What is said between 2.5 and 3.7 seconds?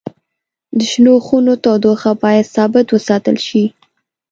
ثابت وساتل شي.